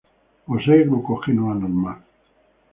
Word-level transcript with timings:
Posee 0.47 0.83
glucógeno 0.85 1.51
anormal. 1.51 1.97